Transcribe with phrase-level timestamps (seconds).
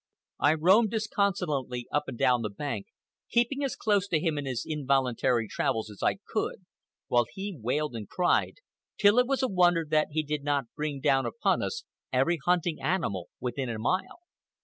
[0.39, 2.87] I roamed disconsolately up and down the bank,
[3.29, 6.65] keeping as close to him in his involuntary travels as I could,
[7.07, 8.55] while he wailed and cried
[8.97, 12.81] till it was a wonder that he did not bring down upon us every hunting
[12.81, 14.21] animal within a mile.